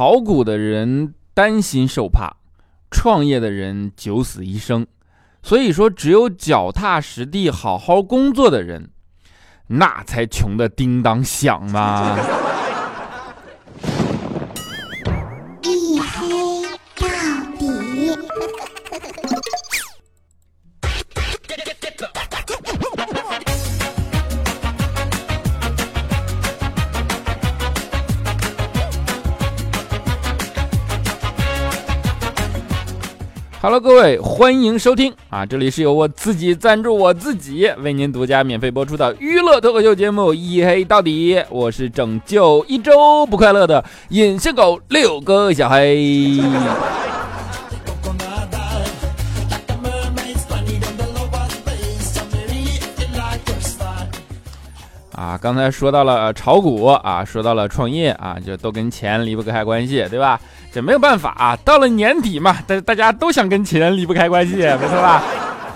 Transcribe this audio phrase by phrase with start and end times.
[0.00, 2.34] 炒股的人担心受怕，
[2.90, 4.86] 创业的人九死一生。
[5.42, 8.88] 所以说，只有脚踏实地、好好工作的人，
[9.66, 12.16] 那才穷的叮当响嘛。
[33.70, 35.46] 好了各位，欢迎收听啊！
[35.46, 46.40] 这里是由我自己赞助我自己，为您独家免费播出的娱乐脱口秀节目《一黑到底》，我是拯救一周不快乐的隐形狗六哥小黑。
[55.20, 60.40] 啊，刚才说到了炒股啊，说到了创业啊，就都跟钱离不开关系，对吧？
[60.72, 65.22] 这没有办法啊，到了年底嘛，大大家都想跟钱离不开关系，没错吧？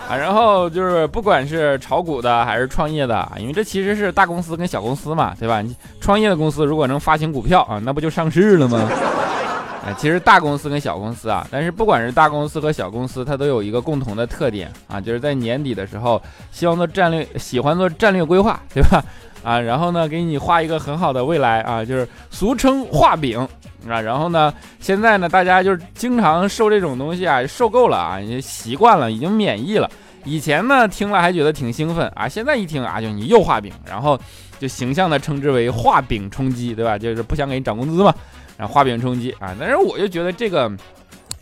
[0.09, 5.61] 啊，然后就是不管是炒股的还是创业的，因为这其实是大公司跟小公司嘛，对吧？
[5.61, 8.81] 你创业的公司如果能发行股票啊，那不就上市了吗？
[9.85, 16.19] 啊，其实大公司跟小公司啊，但是不管是大公司和小公司，它都有一个共同的特点啊，就是在年底的时候，
[16.51, 19.05] 希望做战略，喜欢做战略规划，对吧？
[19.45, 23.39] 啊，然后呢，给你画一个很好的未来啊，就是俗称画饼
[23.87, 24.01] 啊。
[24.01, 29.89] 然后呢，现在呢，大家就是经常受这种东西啊，受够了啊，也习惯了，已经免疫了。
[30.25, 34.19] 以前呢，听了还觉得挺兴奋啊，现在一听啊，就你又画饼，然后
[34.59, 36.97] 就形象的称之为画饼充饥，对吧？
[36.97, 38.15] 就是不想给你涨工资嘛，
[38.57, 39.55] 然后画饼充饥啊。
[39.61, 40.73] 但是我就觉得这个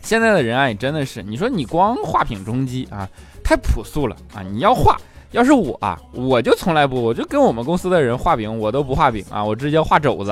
[0.01, 3.07] 现在的人啊，也真的是，你说你光画饼充饥啊，
[3.41, 4.97] 太朴素了啊，你要画。
[5.33, 10.31] 要是我啊，我就从来不，我就跟我们公司的人画饼，我都不画饼啊，我直接画肘子。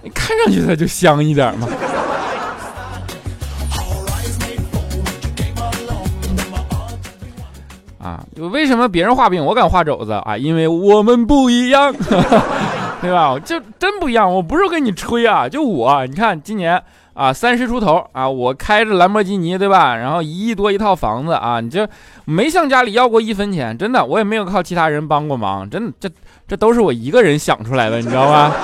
[0.00, 1.66] 你看上去它就香一点嘛。
[7.98, 10.36] 啊，为什么别人画饼我敢画肘子啊？
[10.38, 11.92] 因为我们不一样，
[13.02, 13.36] 对吧？
[13.44, 16.80] 就真不一样，我不是跟你吹啊，就我，你看今年。
[17.20, 19.94] 啊，三十出头啊，我开着兰博基尼，对吧？
[19.94, 21.86] 然后一亿多一套房子啊，你这
[22.24, 26.08] 没向家里要过一分钱，真的，我也没有靠其他人帮过忙，真的，这
[26.48, 28.54] 这都是我一个人想出来的，你知道吗？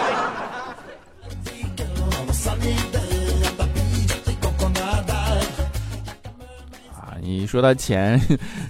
[6.95, 8.19] 啊，你说到钱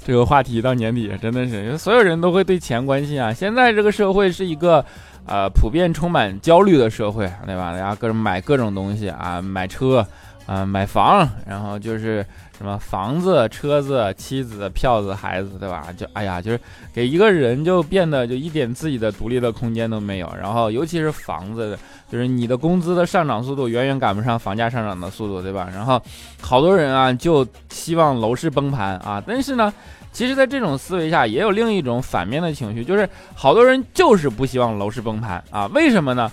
[0.05, 3.33] 这个话题，到年底真的是所有人都会对钱关心啊。
[3.33, 4.85] 现在这个社会是一个。
[5.27, 7.73] 呃，普遍充满焦虑的社会，对吧？
[7.73, 10.07] 大家各种买各种东西啊，买车，
[10.47, 12.25] 啊，买房，然后就是
[12.57, 15.89] 什么房子、车子、妻子、票子、孩子，对吧？
[15.97, 16.61] 就哎呀，就是
[16.95, 20.33] 给一个人就变得就一点自己的独立的空间都没有。
[20.41, 21.77] 然后尤其是房子，
[22.09, 25.69] 就是你的工资的上涨速度远远赶不上房价上涨的速度，对吧？
[25.75, 26.01] 然后
[26.41, 29.73] 好多人啊，就希望楼市崩盘啊，但是呢。
[30.17, 35.67] 其实，在这种思维下，也有另一种反面的情绪，就是好多人就是不希望楼市崩盘啊？
[35.75, 36.33] 为什么呢？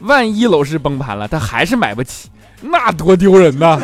[0.00, 2.28] 万一楼市崩盘了，他还是买不起，
[2.60, 3.80] 那多丢人呐！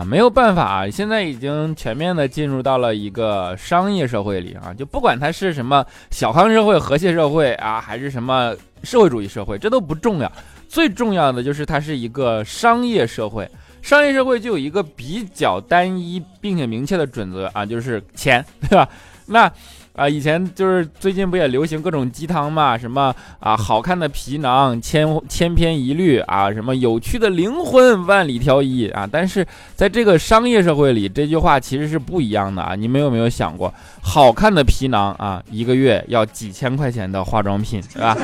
[0.00, 10.32] 啊，没有办法啊，现在已经全面的进入到了一个商业社会里啊，就不管它是什么小康社会、和谐社会啊，还是什么社会主义社会，这都不重要。
[10.70, 13.46] 最重要的就是它是一个商业社会，
[13.82, 18.88] 商业社会就有一个比较单一并且明确的准则啊，就是钱，对吧？
[19.26, 19.52] 那
[20.00, 29.06] 啊，以前就是最近不也流行各种鸡汤嘛，什么啊，好看的皮囊千千篇一律啊，什么有趣的灵魂万里挑一啊。
[29.06, 29.46] 但是
[29.76, 32.74] 在这个商业社会里，这句话其实是不一样的啊。
[32.74, 38.16] 你们有没有想过，好看的皮囊啊，一个月要几千块钱的化妆品，是吧？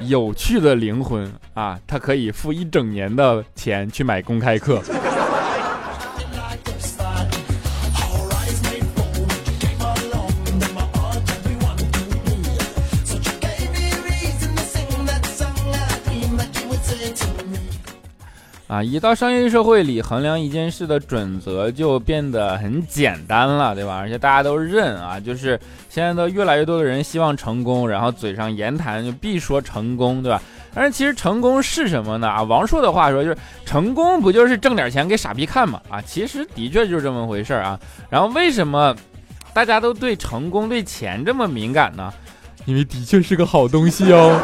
[0.00, 4.82] 有趣的灵魂啊，他可以付一整年的钱去买公开课。
[18.76, 23.96] 啊，一到商业社会里，衡量一件事的准则就变得很简单了，对吧？
[23.96, 25.58] 而且大家都认啊，就是
[25.88, 30.42] 现在的越来越多的人希望成功，然后嘴上言谈就必说成功，对吧？
[30.74, 32.28] 但是其实成功是什么呢？
[32.28, 35.80] 啊，王朔的话说就是成功不就是挣点钱给傻逼看嘛？
[35.88, 37.80] 啊，其实的确就是这么回事啊。
[38.10, 38.94] 然后为什么
[39.54, 42.12] 大家都对成功、对钱这么敏感呢？
[42.66, 44.38] 因为的确是个好东西哦。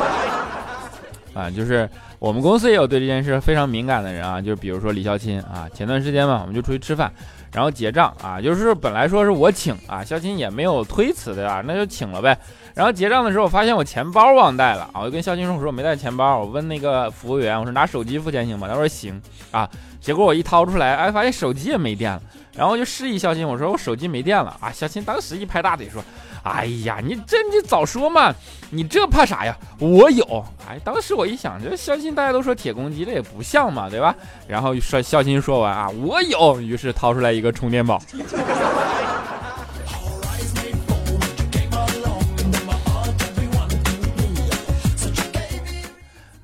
[1.35, 1.87] 啊，就是。
[2.23, 7.13] 我们公司也有对这件事非常敏感的人啊，就比如说李孝钦啊，前段时间嘛，我们就出去吃饭，
[7.53, 11.65] 然后结账啊，就是本来说是我请啊，孝钦也没有推辞对吧？
[11.67, 12.39] 那就请了呗。
[12.75, 18.67] 然后结账的时候，我发现我钱包忘带了啊，我就跟肖鑫说，我说我没带钱包，我问那个服务员，我说拿手机付钱行吗？
[18.69, 19.21] 他说行
[19.51, 19.69] 啊。
[20.01, 22.21] 结果我一掏出来，哎，发现手机也没电了，
[22.57, 24.73] 然后就示意肖鑫，我说我手机没电了啊。
[24.73, 26.03] 肖鑫当时一拍大腿说。
[26.45, 28.35] 哎呀，你这你早说嘛！
[28.71, 29.57] 你这怕啥呀？
[29.79, 30.45] 我有。
[30.69, 34.13] 哎，当时我一想，这肖鑫大家都说铁公鸡，这也不像嘛，对吧？
[34.49, 38.03] 然后说肖鑫说完啊，我有，于是掏出来一个充电宝。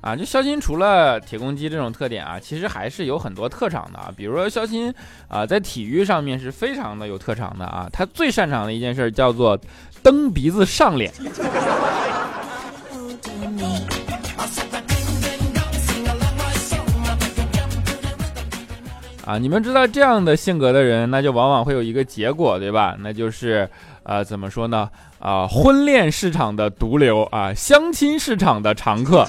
[0.01, 4.09] 啊，就肖鑫除了铁公鸡这种特点啊，其实还是有很多特长的啊。
[4.15, 4.93] 比如说肖鑫
[5.27, 7.89] 啊，在体育上面是非常的有特长的啊。
[7.91, 9.59] 他最擅长的一件事叫做
[10.01, 11.11] 蹬鼻子上脸。
[19.25, 22.95] 啊，你们知道这样的性格的人，那就往往会有一个结果，对吧？
[22.99, 23.69] 那就是
[24.03, 24.89] 呃，怎么说呢？
[25.19, 29.27] 啊，婚恋市场的毒瘤啊，相亲市场的常客。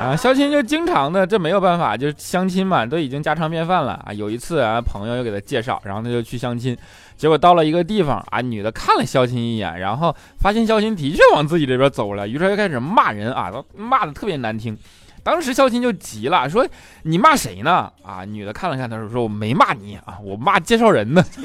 [0.00, 4.12] 啊，肖鑫就经常的，这没有办法，就相亲嘛，都已经家常便饭了啊。
[4.14, 6.74] 有一次啊，朋友又给他介绍，然后他就去相亲，
[7.18, 14.74] 结果到了一个地方啊，女的看了肖鑫一眼，然后发现肖鑫的确往自己这边走了，于是又开始骂人啊，骂的特别难听。
[15.22, 16.66] 当时肖鑫就急了，说
[17.04, 21.22] ：“你骂谁呢？”啊，女的看了看他，说：“说我没骂你啊，我骂介绍人呢。”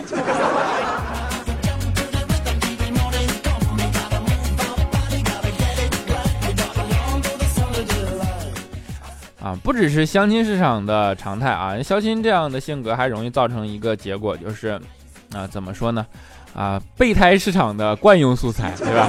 [9.45, 14.69] 啊，不只是相亲市场的常态啊，肖鑫这样的性格还容易造成一个结果，就是
[15.35, 16.03] 啊，怎么说呢？
[16.55, 19.07] 啊，备胎市场的惯用素材，对吧？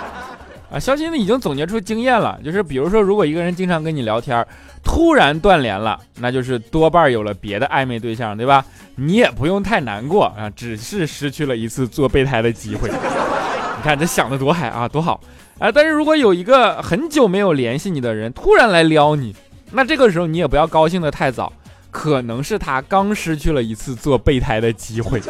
[0.72, 4.42] 啊，肖鑫呢已经总结出经验了，就是比如说，如果一个人经常跟你聊天，
[4.82, 8.64] 突然断联了，那就是多半有了别的暧昧对象，对吧？
[8.94, 12.88] 你也不用太难过啊，只是失去了一次做备胎的机会。
[13.76, 15.20] 你看这想的多嗨啊，多好
[15.58, 15.70] 啊！
[15.70, 19.36] 但是如果有一个很久没有联系你的人突然来撩你，
[19.72, 21.52] 那这个时候你也不要高兴的太早，
[21.90, 25.20] 可能是他刚失去了一次做备胎的机会。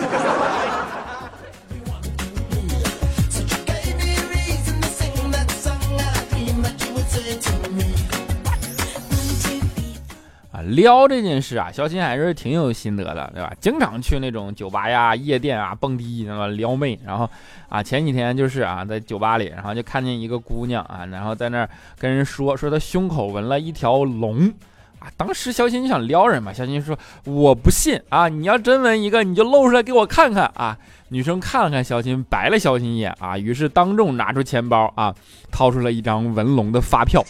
[10.74, 13.52] 撩这件事啊，肖鑫还是挺有心得的，对吧？
[13.60, 16.98] 经常去那种酒吧呀、夜店啊蹦迪，那么撩妹。
[17.04, 17.28] 然后
[17.68, 21.68] 啊，前几天就是啊，在酒吧里，然后就看见一个姑娘啊，然后在那儿
[21.98, 24.52] 跟人说，说她胸口纹了一条龙。
[24.98, 30.76] 啊，当时肖新就想撩人嘛，肖新说我不信啊，你要真纹一个，你就露出来给我看看啊。
[31.10, 35.14] 女生看了看肖新，白了肖新一眼啊，于是当众拿出钱包啊，
[35.52, 37.24] 掏出了一张纹龙的发票，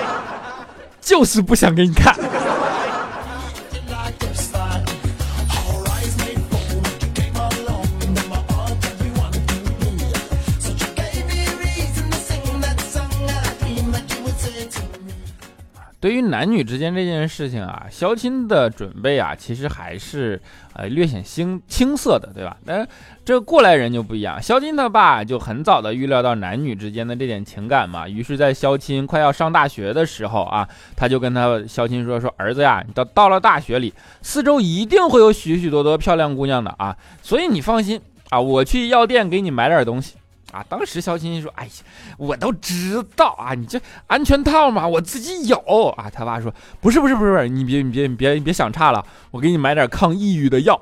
[1.02, 2.16] 就是不想给你看。
[16.30, 20.40] 男女之间这件事情啊，肖亲的准备啊，其实还是
[20.72, 22.56] 呃略显青青涩的，对吧？
[22.64, 22.88] 但是
[23.24, 30.66] 这过来人就不一样，肖亲他爸就很早的预料到男女之间的这点情感嘛，于是，在肖亲快要上大学的时候啊，
[30.96, 33.92] 他就跟他肖亲说：“说儿子呀，你到到了大学里，
[34.22, 38.00] 四周一定会有许许多多漂亮姑娘的啊，所以你放心
[38.30, 40.14] 啊，我去药店给你买点东西。”
[40.52, 40.64] 啊！
[40.68, 41.70] 当时肖青青说：“哎呀，
[42.18, 45.56] 我都知道啊，你这安全套嘛，我自己有
[45.96, 50.80] 啊。”他爸说：“不是，不是，不是，你别，你别，你别，你别想差了，我给你买点抗抑郁的药。”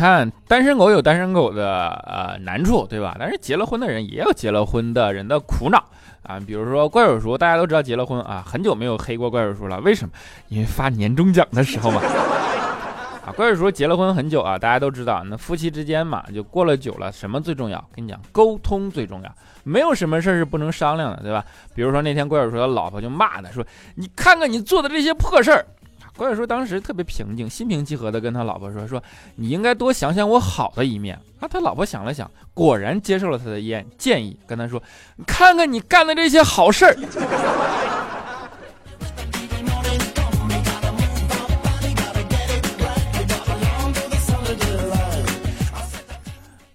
[0.00, 3.14] 看，单身狗有单身狗的呃难处，对吧？
[3.18, 5.84] 但是结了婚的人也有结了婚的人的苦恼
[6.22, 6.40] 啊。
[6.40, 9.78] 比如说怪叔叔，大家都知道结了婚啊，很久没有黑过怪叔叔了。
[9.80, 10.14] 为什么？
[10.48, 12.00] 因为发年终奖的时候嘛。
[13.26, 17.78] 啊，怪叔叔结了婚很久啊，大家都知道，那夫妻之间嘛，就过了久了，什么最重要？
[17.94, 19.30] 跟你讲，沟通最重要，
[19.62, 21.44] 没有什么事儿是不能商量的，对吧？
[21.74, 23.62] 比如说那天怪叔叔的老婆就骂他说
[23.96, 25.66] ：“你看看你做的这些破事儿。”
[26.20, 29.02] 怪叔叔当时特别平静，心平气和的跟他老婆说：“说
[29.36, 34.82] 你应该多想想我好的一面啊。”他老婆想了想，果然接受了他的建建议，跟他说
[35.26, 36.94] ：“看看你干的这些好事儿。”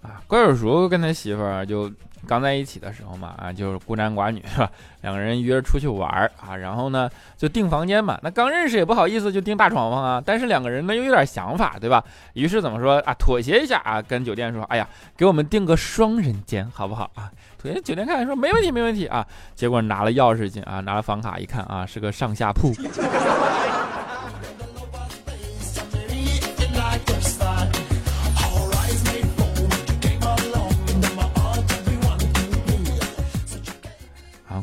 [0.02, 1.88] 啊，怪叔叔跟他媳妇儿就
[2.26, 4.70] 刚在一起的时候嘛，啊，就是孤男寡女是吧？
[5.02, 8.18] 两个人约着出去玩儿啊，然后呢就订房间嘛。
[8.22, 12.04] 那刚认识也不好意思就订大床房啊，但是两个人呢又有点想法，对吧？
[12.34, 13.14] 于是怎么说啊？
[13.14, 17.30] 妥协一下啊，跟酒店说，哎呀，给我们订个双人间好不好啊？
[17.56, 19.26] 妥协酒店看说没问题没问题啊。
[19.54, 22.72] 结果拿了钥匙进啊，拿了房卡一看啊，是个上下铺。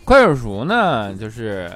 [0.06, 1.72] 快手熟呢，就是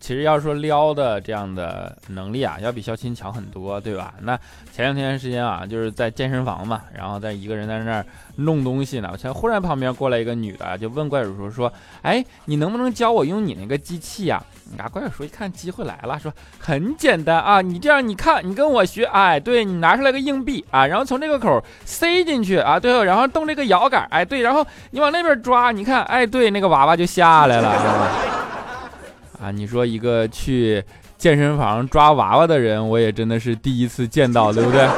[0.00, 4.14] 其实要说撩的这样的能力啊，要比肖钦强很多，对吧？
[4.20, 4.38] 那
[4.72, 11.72] 前两天时间啊，就是在健身房嘛，然后在一个人在那儿弄东西呢，我才忽然旁边过来一个女的，就问怪叔叔说
[12.02, 14.42] ：“哎，你能不能教我用你那个机器呀？”
[14.78, 27.70] 啊，怪叔叔一看机会来了，说：“很简单啊，你这样，你看，你跟我学，哎，对你拿出来个硬币啊，然后从这个口塞进去啊，对，然后动这个摇杆，哎，对，然后你往那边抓，你看，哎，对，那个娃娃就下来了。
[29.40, 30.82] ”啊，你说一个去
[31.18, 34.88] 健身房抓娃娃的人，我也真的是第一次见到，对不对？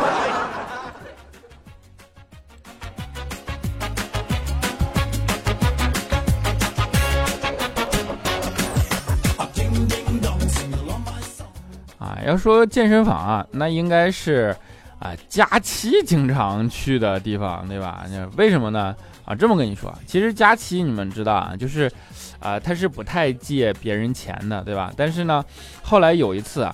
[12.37, 14.55] 说健身房啊，那应该是
[14.99, 18.05] 啊佳期经常去的地方，对吧？
[18.11, 18.95] 那为什么呢？
[19.25, 21.91] 啊，这么跟你说，其实佳期你们知道啊，就是。
[22.39, 24.93] 啊，他是不太借别人钱的，对吧？
[24.95, 25.43] 但是呢，
[25.83, 26.73] 后来有一次啊，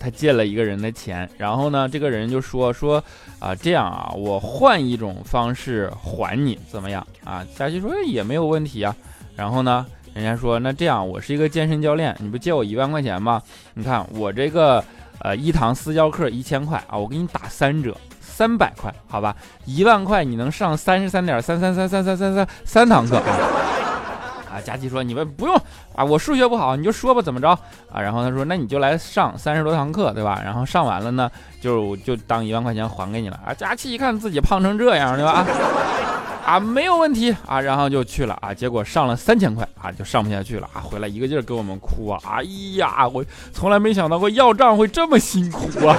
[0.00, 3.00] 他借了一个人的钱，然后呢，这个人就说说
[3.38, 7.06] 啊，这样啊，我换一种方式还你，怎么样？
[7.24, 8.96] 啊，佳琪说也没有问题啊。
[9.36, 9.86] 然后呢，
[10.16, 13.42] 人家说那这样，我是一个健身教练，你不借我一万块钱吗？
[13.74, 14.82] 你看我这个
[15.18, 19.36] 呃一堂私教课一千块啊，我给你打三折，三百块，好吧？
[19.66, 23.20] 一万块你能上三十三点三三三三三三三三堂课。
[24.50, 25.54] 啊，佳琪说：“你们不用
[25.94, 27.50] 啊，我数学不好，你就说吧，怎么着
[27.92, 30.40] 啊？”然后他说：“那你就来上三十多堂课，对吧？
[30.42, 31.30] 然后上完了呢，
[31.60, 35.44] 就就当一万块钱还给你了。”啊，佳琪一看自己胖成这样，对吧？
[36.46, 42.20] 啊，没有问题啊，然后就去了啊，结果上了三千块啊，就上不下去了啊，回来一个劲儿给我们哭啊！
[42.24, 42.44] 哎
[42.76, 45.96] 呀，我从来没想到过要账会这么辛苦啊！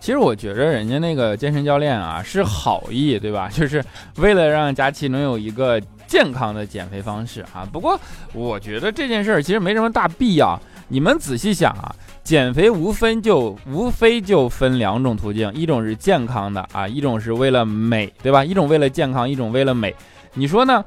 [0.00, 3.48] 其实我觉着人家那个健身教练啊是好意，对吧？
[3.48, 3.82] 就是
[4.16, 5.80] 为了让佳琪能有一个
[6.14, 7.66] 健康的减肥方式啊。
[7.72, 7.98] 不过
[8.32, 10.56] 我觉得这件事儿其实没什么大必要。
[10.86, 11.92] 你们仔细想啊，
[12.22, 18.44] 减肥无分就无非就分两种途径，一种是健康的啊，一种是为了美，对吧？
[18.44, 19.92] 一种为了健康，一种为了美。
[20.34, 20.84] 你说呢？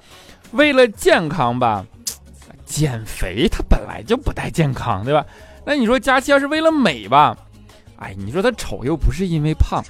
[0.51, 1.85] 为了健康吧，
[2.65, 5.25] 减肥它本来就不太健康，对吧？
[5.65, 7.35] 那你说佳琪要是为了美吧？
[7.97, 9.83] 哎，你说他丑又不是因为胖。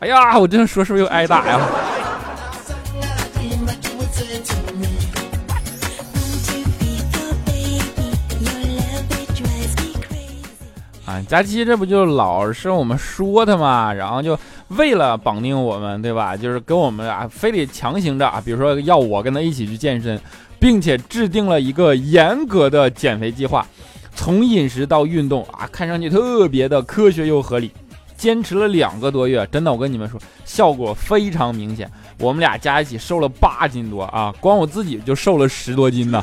[0.00, 1.60] 哎呀，我这样说是不是又挨打呀？
[11.06, 16.36] 啊，佳期这不就老是我们说他嘛，然后就为了绑定我们，对吧？
[16.36, 20.18] 就是跟我们啊，非得强行着啊，比如说要我跟他一起去健身，
[20.58, 23.66] 并且制定了一个严格的减肥计划。
[24.14, 27.70] 从饮食到运动啊，看上去特别的科学又合理。
[28.16, 31.90] 坚持了两个多月，真的，我跟你们说，效果非常明显。
[32.20, 36.22] 我们俩加一起瘦了八斤多啊，光我自己就瘦了十多斤呢。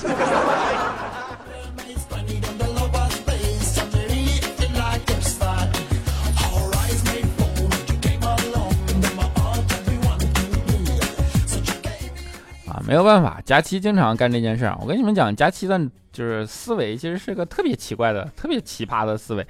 [12.92, 14.78] 没有办法，佳期经常干这件事儿。
[14.82, 15.80] 我跟你们讲，佳期的。
[16.12, 19.48] 就是思维其实是个特别奇怪的、特别奇葩的思维，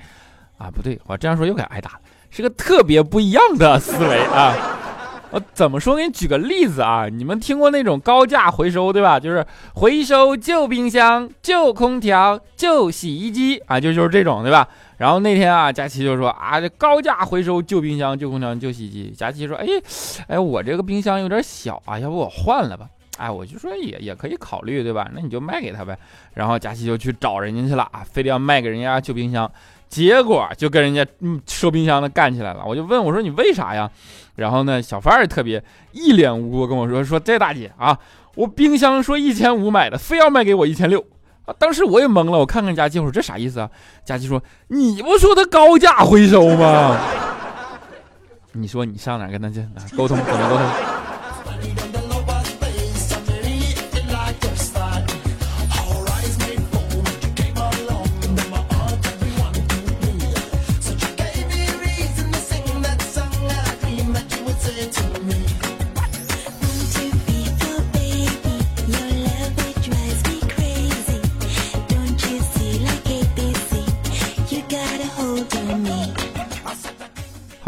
[0.60, 4.54] 啊，不对，我这样说又该挨打了，是个特别不一样的思维啊！
[5.34, 5.96] 我怎么说？
[5.96, 9.20] 给你举个例子啊，你们听过那种高价回收对吧？
[9.20, 9.44] 就是
[9.74, 14.68] 回收旧冰箱、旧空调、旧洗衣机啊，就就是这种对吧？
[14.98, 19.10] 然后那天啊，佳琪就说啊，这高价回收旧冰箱、旧空调、旧洗衣机。
[19.18, 19.66] 佳琪说，哎，
[20.28, 22.86] 哎，我这个冰箱有点小啊，要不我换了吧？
[23.22, 25.08] 哎，我就说也也可以考虑，对吧？
[25.14, 25.98] 那你就卖给他呗。
[26.34, 29.50] 然后佳琪就去找人家去了啊，非得要卖给人家旧冰箱，
[29.88, 32.64] 结果就跟人家嗯收冰箱的干起来了。
[32.66, 33.90] 我就问我说你为啥呀？
[34.36, 37.98] 然后呢，小贩儿特别一脸无辜跟我说说这大姐啊，
[38.36, 41.06] 我冰箱说一千五买的，非要卖给我一千六
[41.46, 41.54] 啊。
[41.60, 43.70] 当时我也懵了，我看看佳琪，我说这啥意思啊？
[44.04, 46.98] 佳琪说你不说他高价回收吗？
[48.54, 50.18] 你说你上哪跟他去沟通？
[50.18, 50.91] 怎么沟通？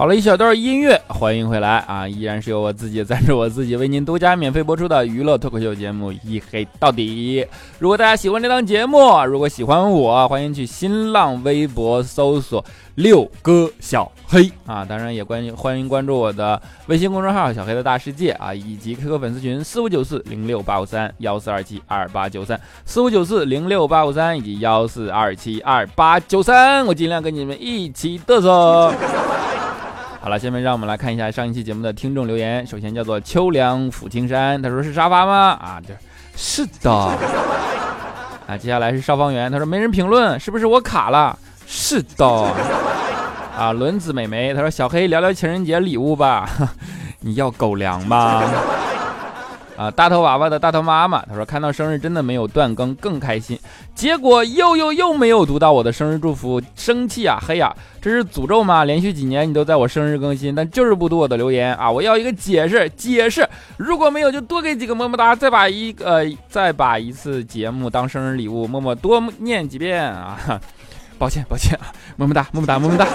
[0.04, 2.06] 好了一小段音乐，欢迎回来啊！
[2.06, 7.42] 依然是由我自己赞助我自己为您独家免费播出的娱乐脱口秀节目《一黑到底》。
[7.80, 12.62] 如果大家喜欢这档节目，如果喜欢我，欢迎去新浪微博搜索
[12.96, 14.84] “六哥小黑”啊！
[14.84, 28.94] 当然也关欢迎关注我的微信公众号“小黑的大世界”啊，以及 QQ 粉丝群四五九四零六八五三幺四二七二八九三四五九四零六八五三以及幺四二七二八九三，我尽量跟你们一起嘚瑟。
[30.24, 32.66] 好了，下面让我们来看一下上一期节目的听众留言。
[32.66, 35.50] 首先叫做秋凉抚青山，他说是沙发吗？
[35.62, 35.94] 啊，这
[36.34, 36.90] 是的。
[38.48, 41.38] 啊，接下来是邵方圆，他说没人评论，是不是我卡了？
[41.68, 42.26] 是的。
[43.58, 46.50] 啊，轮子美眉，他说小黑聊聊情人节礼物吧，
[47.20, 48.42] 你要狗粮吗？
[49.76, 53.58] 啊，大头娃娃的大头妈妈，他说看到生日真的没有断更更开心，
[53.96, 57.40] 结果又又又没有读到我的生日祝福，生气啊！
[57.42, 58.86] 嘿呀，这是诅咒吗？
[58.86, 61.90] 连续几年你都在我生日更新，但就是不读我的留言啊！
[61.90, 63.48] 我要一个解释，解释！
[63.78, 70.38] 如果没有就多给几个么么哒，再把一呃再把一次节目当生日礼物，默默多念几遍啊！
[71.18, 73.08] 抱歉抱歉啊，么么哒么么哒么么哒。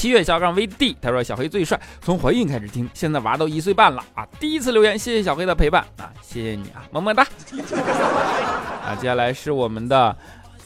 [0.00, 4.26] 七月小杠 VD，他说小黑最帅，从怀孕开始听，现在娃都一岁半了啊！
[4.40, 7.22] 第一次留言，谢谢小黑的陪伴啊，谢谢你啊，么么哒！
[8.82, 10.16] 啊，接下来是我们的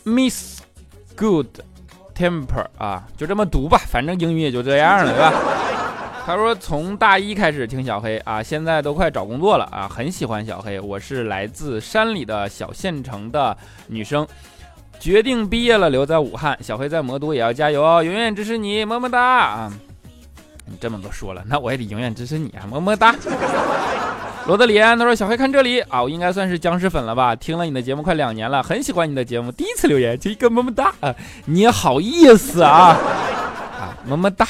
[0.04, 0.60] Miss
[1.16, 1.48] Good
[2.14, 5.32] Temper 啊，就这么读吧，反正英语也就这样了，对吧？
[6.24, 14.24] 他说从大一开始听小黑啊，现在都快找工作了啊，很喜欢小黑，我是来自山里的小县城的女生。
[14.98, 16.58] 决定毕业了，留在武汉。
[16.62, 19.72] 小黑在魔都也要加油哦，永远支持你，么么哒啊！
[20.66, 23.14] 你这么都说了，那我也得永远支持你啊，么么哒。
[24.46, 27.34] 罗德里安他说：“小黑看这里啊，我应该算是僵尸粉了吧？
[27.34, 29.50] 听了你的节目快两年了，很喜欢你的节目。
[29.50, 31.14] 第一次留言就一个么么哒啊，
[31.46, 32.96] 你好意思啊
[33.78, 34.46] 啊，么么哒。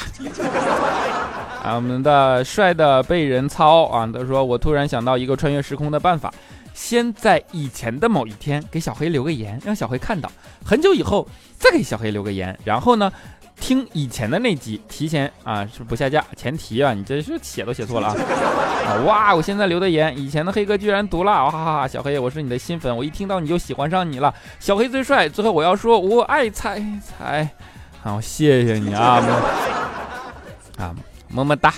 [1.63, 6.33] 啊，我们的帅的被人操啊，他说我突然想到一个穿越时空的办法。”
[6.75, 10.29] 先在以前的某一天给小黑留个言，让小黑看到。
[10.63, 13.09] 很久以后再给小黑留个言，然后呢，
[13.59, 18.15] 听以前的那集，提前啊是不下架前提啊，你这是写都写错了啊！
[19.07, 21.87] 哇，我现在留的言，以前的黑哥居然读了，哈哈哈！
[21.87, 24.33] 小黑，我是你的新粉，我一听到你就喜欢上你了。
[24.59, 25.29] 小黑最帅。
[25.29, 27.49] 最后我要说，我爱彩彩，
[28.03, 29.23] 好，谢谢你啊，
[30.77, 30.93] 啊，
[31.29, 31.73] 么么哒。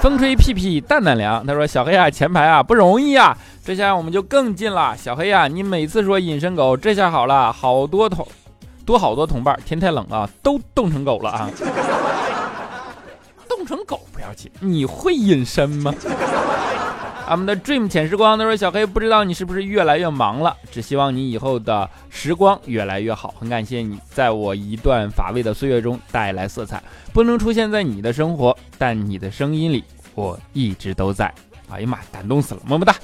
[0.00, 3.36] 风吹屁屁蛋蛋凉，他说小黑啊，前排啊不容易啊。
[3.64, 8.26] 这下我们就更近了，小黑啊，你每次说隐身狗，这下好了，好多同
[8.86, 11.50] 多好多同伴，天太冷了，都冻成狗了啊！
[13.48, 15.92] 冻成狗不要紧，你会隐身吗？
[17.28, 23.34] 俺们的 dream 浅时光他说小黑不知道你是不是越来越忙了，只希望你以后的时光越来越好。
[23.38, 31.32] 很感谢你在我一段乏味的岁月中带来色彩，不能出现在你的生活，但你的声音里我一直都在。
[31.70, 32.94] 哎呀妈，感动死了，么么哒。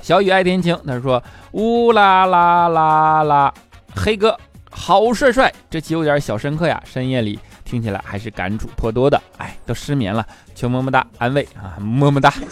[0.00, 1.20] 小雨爱天晴，他说
[1.52, 3.54] ：“乌啦啦啦啦，
[3.96, 4.38] 黑哥
[4.70, 9.20] 好帅帅，这期有点小深刻呀，深夜里听起来还是感触颇多的。
[9.38, 12.32] 哎，都失眠了，求么么哒安慰啊，么么哒。”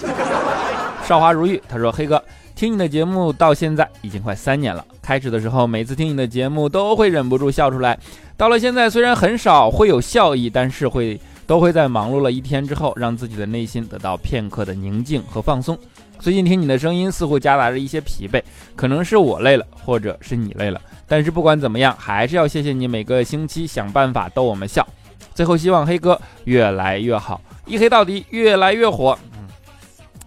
[1.06, 2.22] 少华如玉，他说：“黑哥，
[2.54, 7.98] 听你的节目到现在已经快三年了，开始的时候每次听你的节目都会忍不住笑出来，
[8.36, 15.76] 到了现在虽然很少会有笑意，但是会都会在忙碌了一天之后，让自己的内心得到片刻的宁静和放松。”
[16.20, 18.42] 最近听你的声音似乎夹杂着一些疲惫，
[18.76, 20.78] 可能是我累了，或者是你累了。
[21.08, 24.86] 但是不管怎么样，还是要谢谢你每个星期想办法逗我们笑。
[25.34, 29.18] 最后希望黑哥越来越好，一黑到底越来越火。
[29.32, 29.48] 嗯，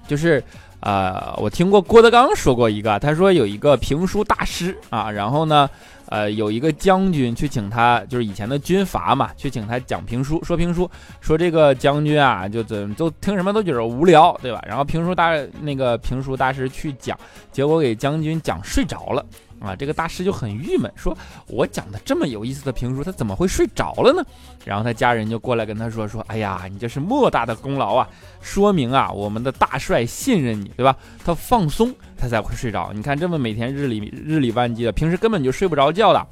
[0.08, 0.44] 就是
[0.80, 5.70] 呃，我听过郭德纲说过一个，他说有一个评书大师啊，然后呢。
[6.10, 10.88] 呃，有一个将军去请他，就是以前的军阀嘛，去请他讲评书，说评书，
[11.22, 14.64] 说这个将军啊，就怎就听什么都觉得无聊，对吧？
[14.68, 17.18] 然后评书大那个评书大师去讲，
[17.52, 19.26] 结果给将军讲睡着了。
[19.64, 24.22] 啊，这个大师就很郁闷，说：“我讲的这么有意思的评书，他怎么会睡着了呢？”
[24.66, 28.06] 然后他家人就过来跟他说：“说，哎呀，你这是莫大的功劳啊，
[28.42, 30.94] 说明啊，我们的大帅信任你，对吧？
[31.24, 32.92] 他放松，他才会睡着。
[32.94, 36.28] 你看，这么每天日理日理万机的，平时根本就睡不着觉的。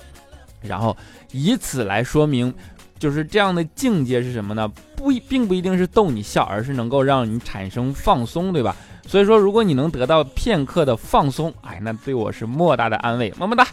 [0.61, 0.95] 然后
[1.31, 2.53] 以此来说明，
[2.99, 4.67] 就是这样的境界是什么呢？
[4.97, 8.75] 不，并不一定是逗你笑，而是能够让你产生放松，对吧？”
[9.12, 13.67] 所以说，如果你能得到片刻的放松，哎，那对我是莫大的安慰，么么哒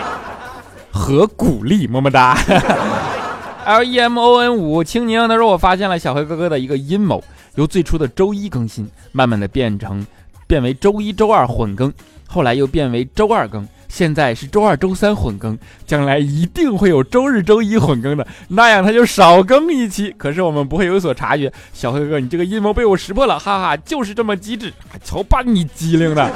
[0.92, 2.36] 和鼓励，么么哒。
[3.64, 10.06] L E M O N 五青柠他说我发现了小黑哥哥的一个阴谋，由最初的周一更新，慢慢的变成
[10.46, 11.90] 变为周一周二混更，
[12.28, 20.14] 后来又变为周二更，现在是周二、周三混更，将来一定会有周日、周一混更的，那样他就少更一期。
[20.18, 21.52] 可是我们不会有所察觉。
[21.72, 24.72] 小黑哥，你这个阴谋被我识破了，哈哈，就是这么机智，
[25.02, 26.30] 瞧把你机灵的。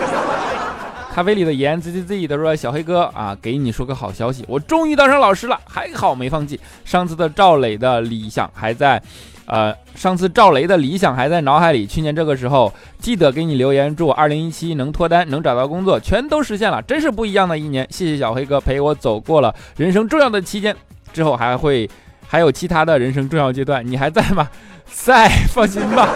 [1.12, 6.58] 咖啡里的盐 z z z 他说：“小黑哥啊，给你说个好消息，我终于当上老师了，还好没放弃。
[6.84, 9.02] 上次的赵磊的理想还在，
[9.50, 11.84] 呃，上次赵雷的理想还在脑海里。
[11.84, 17.84] 去年这个时候，记得给你留言，祝我2017能脱单，能找到工作，全都实现了，真是不一样的一年。
[17.90, 20.76] 谢谢小黑哥陪我走过了人生重要的期间，
[21.12, 21.90] 之后还会
[22.28, 24.48] 还有其他的人生重要阶段，你还在吗？
[24.86, 26.08] 在，放心吧，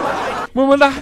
[0.53, 0.93] 么么哒。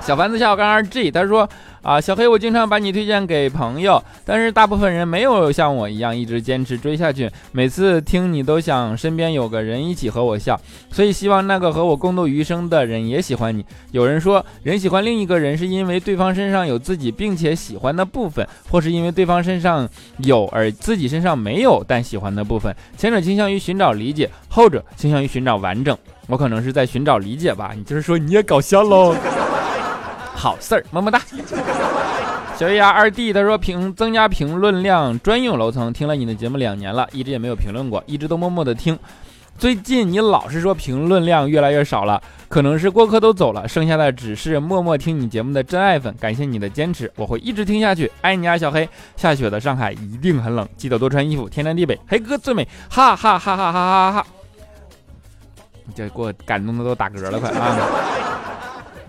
[0.00, 1.48] 小凡子笑刚二 G，他说。”
[1.82, 7.30] 啊，小黑，我经常把你推荐给朋友，但是大部分人没有像我一样一直坚持追下去。
[7.52, 10.60] 每次听你都想身边有个人一起和我笑，
[10.90, 13.64] 所以希望那个和我共度余生的人也喜欢你。
[13.92, 19.88] 有人说，人喜欢另一个人是因为对方身上有自己并且喜欢的部分，或是因为对方身上
[20.18, 22.74] 有而自己身上没有但喜欢的部分。
[22.96, 25.96] 前者倾向于寻找理解，后者倾向于寻找完整。
[26.26, 27.72] 我可能是在寻找理解吧？
[27.74, 29.14] 你就是说你也搞笑喽？
[30.38, 31.20] 好事儿，么么哒。
[32.56, 38.98] 小月牙二弟他说评增加评论量专用楼层，听了你的节目两年了，一直也没有评论过，一直都默默的听。
[39.56, 46.14] 最近你老是说评论量越来越少了，可能是过客都走了，剩下的只是默默听你节目的真爱粉。
[46.20, 48.10] 感谢你的坚持，我会一直听下去。
[48.20, 48.88] 爱你啊，小黑。
[49.16, 51.48] 下雪的上海一定很冷，记得多穿衣服。
[51.48, 54.26] 天南地北，黑哥最美，哈哈哈哈哈哈哈！
[55.84, 58.37] 你这给我感动的都打嗝了，快啊！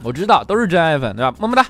[0.04, 1.34] 我知道都是真爱粉，对吧？
[1.40, 1.66] 么么哒。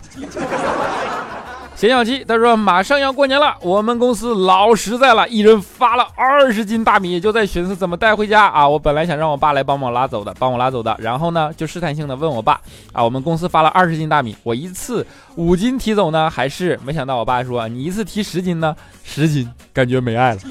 [1.76, 8.68] 咸小七他说马上要过年了，我们公司老实在了，一人发了二十斤大米，就在寻思怎么带回家啊。
[8.68, 10.94] 我本来想让我爸来帮我拉走的，帮我拉走的。
[11.00, 12.60] 然后呢，就试探性的问我爸
[12.92, 18.76] 啊，我们公司发了二十斤大米，我一次五斤提走呢，还是没想到我爸说你一次提十斤呢？
[19.06, 20.42] 十斤感觉没爱了。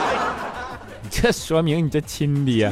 [1.08, 2.70] 这说明你这亲爹。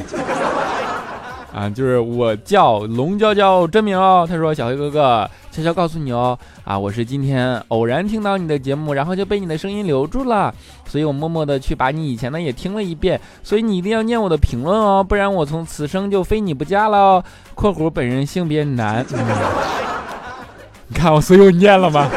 [1.55, 4.25] 啊，就是我叫龙娇娇真名哦。
[4.29, 10.53] 他说：“小黑哥哥，悄悄告诉你哦，啊，我是今天偶然听到你的节目，然后就被你的声音留住了，
[10.85, 13.19] 所以我默默的去把你以前的也听了一遍。
[13.41, 17.23] 所以你一定要念我的评论哦，不然我从此生就非你不嫁了哦。
[17.55, 19.03] ”（括弧本人性别男。）
[20.87, 22.07] 你看我所以我念了吗？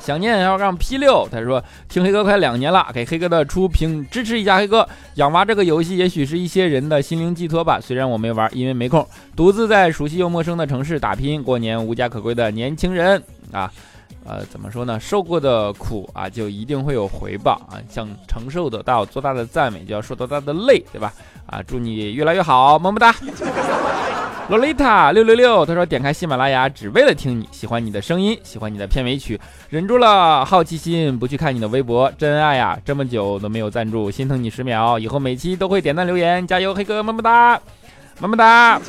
[0.00, 4.88] 想念要让 P 六，他说听黑哥快两年了，给黑哥的出评支持一下黑哥。
[5.14, 11.42] 养娃这个游戏也许是一些人的心灵寄托吧，虽然我没玩，因为没空，独自在熟悉又陌生的城市打拼。
[11.42, 13.70] 过年无家可归的年轻人啊，
[14.24, 14.98] 呃，怎么说呢？
[14.98, 17.76] 受过的苦啊，就一定会有回报啊。
[17.88, 21.12] 想承受得到多大的赞美，就要受多大的累，对吧？
[21.46, 23.14] 啊，祝你越来越好，么么哒。
[24.50, 32.76] 洛丽塔六六六，他说点开喜马拉雅只为了听你，喜欢你的声音，喜欢你的片尾曲，忍住了好奇心不去看你的微博，真爱呀！
[32.84, 37.60] 这么久都没有赞助，心疼你十秒，以后每期都会点赞留言，加油，黑哥，么么哒，
[38.18, 38.80] 么么哒。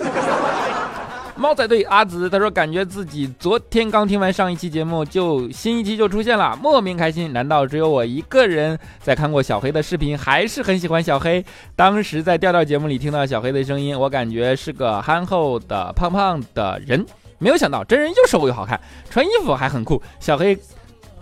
[1.41, 7.34] 猫仔队阿紫他说：“感觉自己昨天刚听完上一期节目，就新一期就出现了，莫名开心。
[7.34, 11.43] 难道只有我一个人在看过小黑的视频，还是很喜欢小黑？
[11.75, 17.04] 当时在调调节目里听到小黑的声音，我感觉是个憨厚的胖胖的人，
[17.39, 19.99] 没有想到真人又瘦又好看，穿衣服还很酷。
[20.19, 20.56] 小黑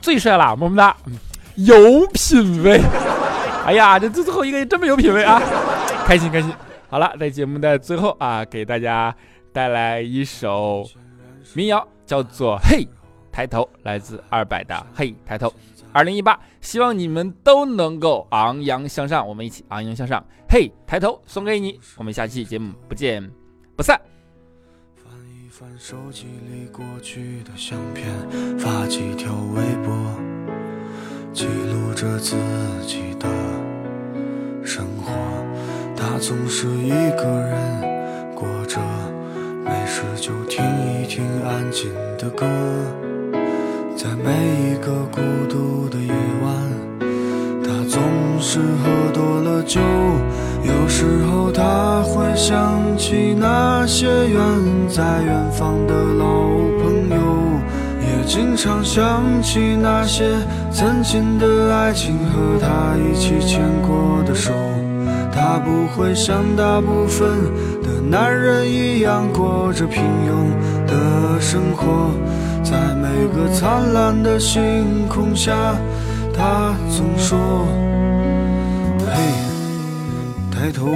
[0.01, 0.93] 最帅了，么么哒，
[1.55, 2.81] 有品位。
[3.65, 5.41] 哎呀，这最后一个这么有品位啊，
[6.05, 6.51] 开心开心。
[6.89, 9.15] 好了，在节目的最后啊，给大家。”
[9.51, 10.87] 带来一首
[11.53, 12.87] 民谣，叫做 《嘿
[13.31, 15.47] 抬头》，来自二百的《嘿抬头》。
[15.91, 20.23] 二零一八，希望你们都能够昂扬向上，我们一起昂扬向上。
[20.47, 23.27] 嘿抬头，送给你，我们下期节目不见
[23.75, 23.99] 不散。
[24.95, 28.07] 翻一翻手机里过去的相片，
[28.59, 29.91] 发几条微博，
[31.33, 32.35] 记录着自
[32.85, 33.27] 己的
[34.63, 35.11] 生活。
[35.95, 38.79] 他总是一个人过着。
[39.69, 42.43] 没事就听一听安静的歌，
[43.95, 44.31] 在每
[44.71, 46.11] 一个孤独的夜
[46.43, 46.51] 晚，
[47.63, 48.01] 他总
[48.39, 49.79] 是喝多了酒。
[50.63, 54.41] 有时候他会想起那些远
[54.89, 56.25] 在远方的老
[56.81, 57.17] 朋友，
[58.01, 60.35] 也经常想起那些
[60.71, 64.51] 曾经的爱情和他一起牵过的手。
[65.31, 67.29] 他不会像大部分
[68.09, 72.09] 男人一样过着平庸的生活，
[72.63, 75.53] 在每个灿烂的星空下，
[76.35, 77.37] 他总说
[79.05, 79.21] ：“嘿，
[80.51, 80.87] 抬头。”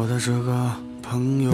[0.00, 0.70] 我的这个
[1.02, 1.50] 朋友，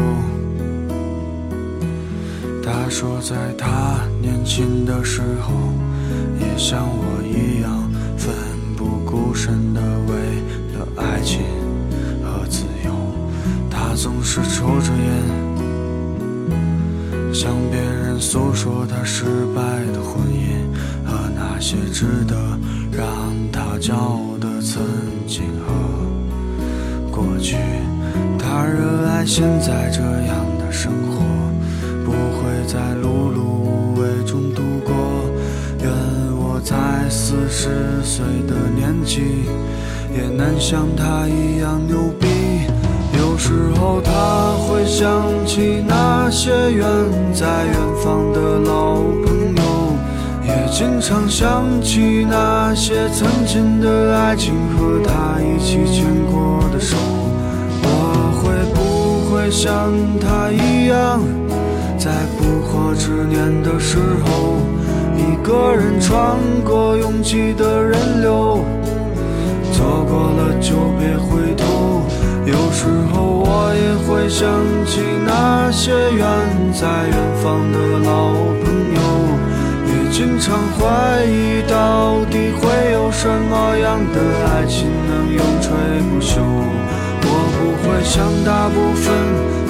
[2.62, 5.52] 他说在他年轻的时候，
[6.38, 8.32] 也像我一样奋
[8.76, 10.14] 不顾身的为
[10.78, 11.42] 了爱情
[12.22, 12.92] 和自由。
[13.68, 15.04] 他总是抽着烟，
[17.34, 19.24] 向别人诉说他失
[19.56, 19.60] 败
[19.92, 20.70] 的婚姻
[21.04, 22.36] 和那些值得
[22.92, 23.10] 让
[23.50, 24.86] 他骄傲的曾
[25.26, 25.74] 经和
[27.10, 27.56] 过去。
[28.56, 31.22] 他热爱现在这样的生活，
[32.06, 34.94] 不会在碌碌无为中度过。
[35.82, 35.92] 愿
[36.38, 36.74] 我在
[37.10, 39.20] 四十岁的年纪，
[40.10, 42.28] 也能像他一样牛逼。
[43.18, 46.86] 有时候他会想起那些远
[47.34, 49.92] 在远方的老朋友，
[50.46, 56.96] 也经常想起那些曾经的爱情和他一起牵过的手。
[59.50, 61.20] 像他一样，
[61.98, 64.58] 在不惑之年的时候，
[65.16, 68.64] 一个人穿过拥挤的人流，
[69.72, 72.02] 错过了就别回头。
[72.44, 74.48] 有时候我也会想
[74.84, 76.26] 起那些远
[76.72, 78.32] 在远方的老
[78.62, 79.00] 朋友，
[79.86, 85.72] 也经常怀疑到底会有什么样的爱情能永垂
[86.10, 86.40] 不朽。
[88.08, 89.12] 像大部分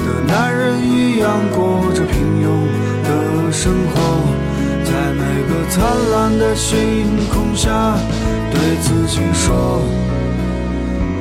[0.05, 2.45] 的男人一样过着平庸
[3.03, 3.99] 的生活，
[4.85, 6.77] 在每个灿烂的星
[7.33, 7.97] 空下，
[8.51, 9.81] 对自己说：“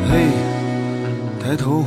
[0.08, 0.28] 嘿，
[1.42, 1.84] 抬头。”